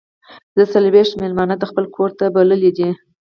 [0.57, 2.89] زه څلور ویشت میلمانه د خپل کور ته بللي دي.